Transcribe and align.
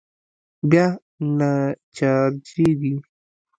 بيا 0.69 0.85
نه 1.37 1.51
چارجېږي. 1.95 2.93